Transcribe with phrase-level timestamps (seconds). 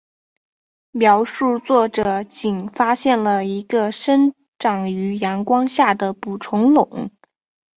[0.93, 7.11] 描述作者仅发现了一个生长于阳光下的捕虫笼。